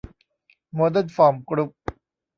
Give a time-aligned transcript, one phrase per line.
[0.73, 1.69] โมเดอร์นฟอร์มกรุ๊ป